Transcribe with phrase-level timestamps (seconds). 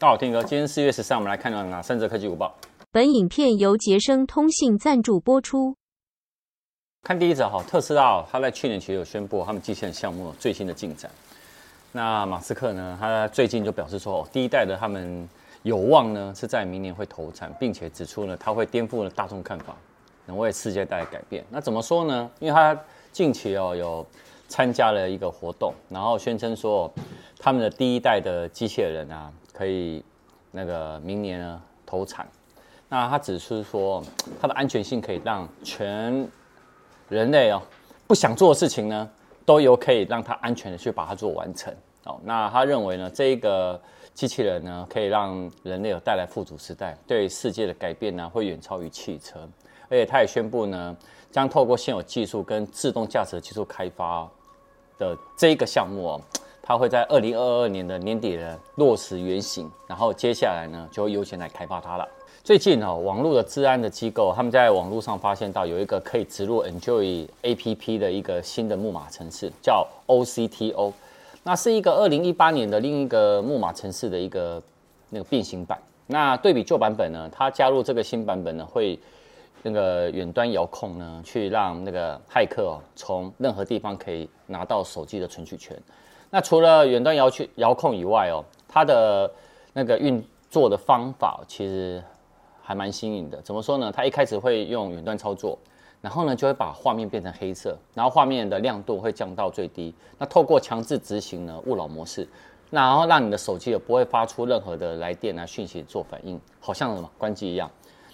[0.00, 2.54] 大家好，听哥，今天四月十三，我们来看哪三则科技午报。
[2.92, 5.74] 本影片由杰生通信赞助播出。
[7.02, 11.10] 看第一则哈，特斯拉他在去年其实有宣布他们机器人项目最新的进展。
[11.90, 15.28] 那马斯克呢，他最近就表示说，第一代的他们
[15.64, 19.74] 有望呢是在明年会投产，并且指出呢，他会颠覆了大众看法，
[20.26, 21.44] 能为世界带来改变。
[21.50, 22.30] 那怎么说呢？
[22.38, 22.80] 因为他
[23.10, 24.06] 近期哦有
[24.46, 26.88] 参加了一个活动，然后宣称说
[27.36, 29.32] 他们的第一代的机器人啊。
[29.58, 30.04] 可以，
[30.52, 32.28] 那个明年呢投产，
[32.88, 34.00] 那他只是说
[34.40, 36.28] 它的安全性可以让全
[37.08, 37.60] 人类哦
[38.06, 39.10] 不想做的事情呢，
[39.44, 42.20] 都有可以让它安全的去把它做完成哦。
[42.22, 43.80] 那他认为呢，这一个
[44.14, 49.40] 机器人呢可以让人类有带来富足时代，对世界的改变呢会远超于汽车，
[49.88, 50.96] 而且他也宣布呢，
[51.32, 54.30] 将透过现有技术跟自动驾驶技术开发
[54.98, 56.20] 的这一个项目哦。
[56.68, 62.06] 它会在二零二二年的年底呢落实原型，然后接下来呢就会优先来开发它了。
[62.44, 70.92] 最近哦，网络的治安的机构他们在网络上发现到有一个可以植入 Enjoy APP 的一个新的木马程式，叫 OCTO。
[71.42, 74.62] 那是一个二零一八年的另一个木马程式的一个
[75.08, 75.78] 那个变形版。
[76.06, 78.98] 那对比旧版本呢，它加入这个新版本呢，会
[79.62, 85.74] 那个远端遥控呢，去让那个骇客哦从任何地方可以拿到手机的存取权。
[86.30, 89.30] 那除了远端遥去遥控以外哦，它的
[89.72, 92.02] 那个运作的方法其实
[92.62, 93.40] 还蛮新颖的。
[93.42, 93.90] 怎么说呢？
[93.90, 95.58] 它一开始会用远端操作，
[96.02, 99.94] 然后呢就会把画面变成黑色，然后画面的亮度会降到最低。
[100.18, 102.28] 那透过强制执行呢勿扰模式，
[102.68, 107.70] 那然后让你的手机也不会发出任何的来电啊讯息做反应，好像什么关机一样。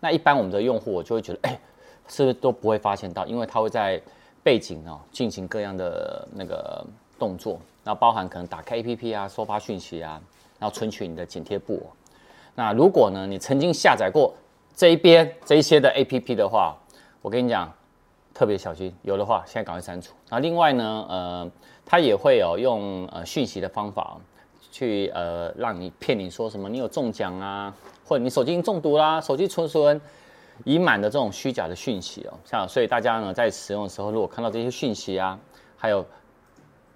[0.00, 1.60] 那一般我们的用户我就会觉得，哎，
[2.08, 3.26] 是不是都不会发现到？
[3.26, 4.00] 因为它会在
[4.42, 6.82] 背景哦进行各样的那个
[7.18, 7.60] 动作。
[7.88, 10.20] 那包含可能打开 APP 啊，收发讯息啊，
[10.58, 11.82] 然后存取你的剪贴簿。
[12.54, 14.34] 那如果呢，你曾经下载过
[14.76, 16.76] 这一边这一些的 APP 的话，
[17.22, 17.72] 我跟你讲，
[18.34, 20.12] 特别小心，有的话现在赶快删除。
[20.28, 21.50] 那另外呢，呃，
[21.86, 24.18] 它也会有用呃讯息的方法
[24.70, 29.98] 去呃让你骗你说什么你有中奖啊，或者你手机中毒啦，手机储存
[30.64, 32.34] 已满的这种虚假的讯息哦。
[32.44, 35.40] 像所以大家呢在使用的时候，如果看到这些讯息啊，
[35.78, 36.04] 还有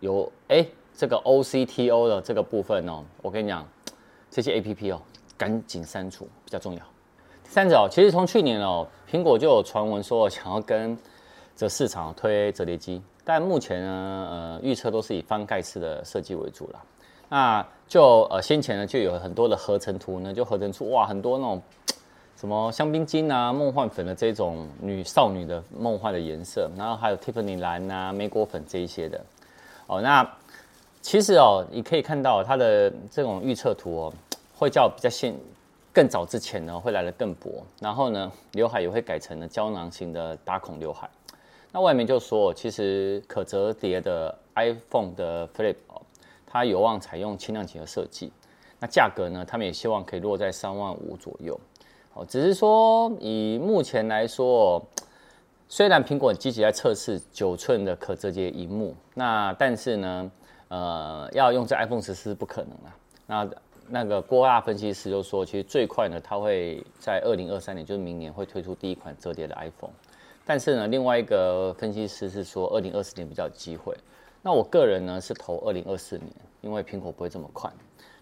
[0.00, 0.66] 有哎。
[0.96, 3.66] 这个 OCTO 的这个部分哦，我跟你讲，
[4.30, 5.00] 这些 APP 哦，
[5.38, 6.80] 赶紧删除比较重要。
[7.42, 10.96] 第三者哦，其实从去年哦，苹果就有传闻说想要跟
[11.56, 16.80] 这市场推折叠机，但目前呢，呃，预测都是以翻盖式的设计为主了。
[17.28, 21.62] 那就呃先前呢就有很多的合成图呢，就合成出哇很多那种
[22.36, 29.20] 什么香槟金啊、梦幻粉的这种女少女的梦幻的颜色，然后还有 Tiffany 蓝啊、莓果粉这一些的
[29.86, 30.28] 哦，那。
[31.02, 34.12] 其实哦，你可以看到它的这种预测图哦，
[34.54, 35.34] 会较比较现
[35.92, 37.64] 更早之前呢，会来得更薄。
[37.80, 41.08] 然后呢，刘海也会改成了胶囊型的打孔刘海。
[41.72, 46.02] 那外面就说，其实可折叠的 iPhone 的 Flip 哦，
[46.46, 48.30] 它有望采用轻量级的设计。
[48.78, 51.58] 那价格呢，他们也希望可以落在三万五左右。
[52.12, 54.80] 哦，只是说以目前来说，
[55.66, 60.30] 虽然苹果积极在测试九寸的可折叠萤幕，那但是呢。
[60.70, 62.96] 呃，要用在 iPhone 十四是不可能了。
[63.26, 63.50] 那
[63.88, 69.90] 那个郭大分析师就说，其实最快呢，它会在二零二三年，就是明年会推出第一款折叠的 iPhone。
[70.46, 73.96] 但是呢，另外一个分析师是说，二零二四年比较有机会。
[74.42, 76.30] 那我个人呢是投二零二四年，
[76.60, 77.68] 因为苹果不会这么快。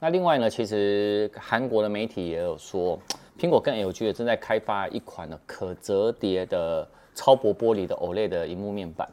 [0.00, 2.98] 那另外呢，其实韩国的媒体也有说，
[3.38, 9.08] 苹果跟 LG 也正在开发一款呢可折叠的超薄玻璃的 OLED 的荧幕面板，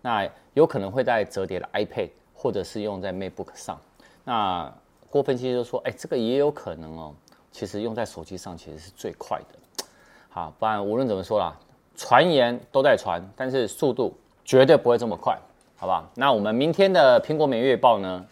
[0.00, 2.10] 那有可能会在折叠的 iPad。
[2.42, 3.80] 或者是用在 MacBook 上，
[4.24, 4.68] 那
[5.08, 7.14] 郭分析就说，哎，这个也有可能哦。
[7.52, 9.84] 其实用在手机上其实是最快的。
[10.28, 11.56] 好，不然无论怎么说啦，
[11.94, 14.12] 传言都在传，但是速度
[14.44, 15.38] 绝对不会这么快，
[15.76, 16.10] 好吧？
[16.16, 18.26] 那我们明天的苹果每月报呢，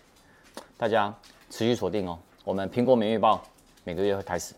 [0.77, 1.15] 大家
[1.49, 2.19] 持续锁定哦。
[2.43, 3.41] 我们苹果每月报
[3.85, 4.55] 每个月会开始。